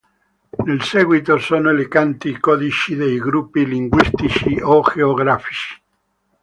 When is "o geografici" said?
4.59-5.79